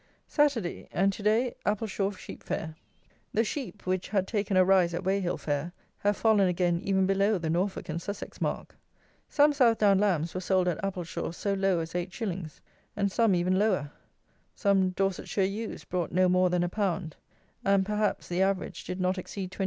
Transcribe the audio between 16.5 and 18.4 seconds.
a pound; and, perhaps,